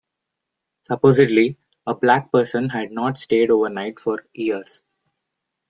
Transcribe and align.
Supposedly 0.87 1.57
a 1.85 1.93
black 1.93 2.31
person 2.31 2.69
had 2.69 2.89
not 2.91 3.19
stayed 3.19 3.51
overnight 3.51 3.99
for 3.99 4.25
years. 4.33 4.81